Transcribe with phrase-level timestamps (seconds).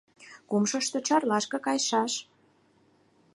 [0.49, 2.13] —Кумышто Чарлашке кайышаш...